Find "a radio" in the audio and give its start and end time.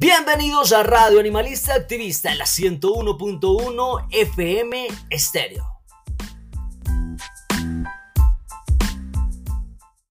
0.72-1.20